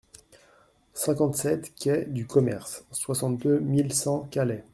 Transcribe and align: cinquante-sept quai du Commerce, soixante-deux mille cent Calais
cinquante-sept 0.95 1.75
quai 1.75 2.05
du 2.05 2.25
Commerce, 2.25 2.83
soixante-deux 2.91 3.59
mille 3.59 3.93
cent 3.93 4.27
Calais 4.31 4.63